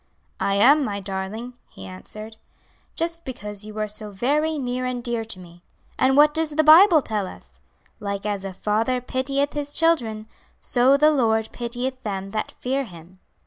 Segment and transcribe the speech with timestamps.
[0.39, 2.37] 'I am, my darling,' he answered,
[2.95, 5.61] 'just because you are so very near and dear to me;
[5.99, 7.61] and what does the Bible tell us?
[7.99, 10.25] "Like as a father pitieth his children,
[10.59, 13.19] so the Lord pitieth them that fear Him!"'"